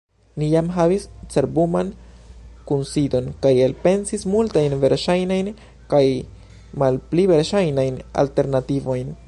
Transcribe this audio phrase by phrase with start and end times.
[0.41, 1.03] Ni jam havis
[1.33, 1.89] cerbuman
[2.71, 5.53] kunsidon kaj elpensis multajn verŝajnajn
[5.95, 6.03] kaj
[6.85, 9.17] malpli verŝajnajn alternativojn.